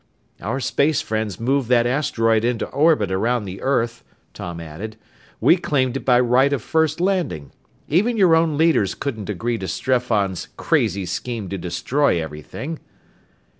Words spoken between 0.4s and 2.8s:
"Our space friends moved that asteroid into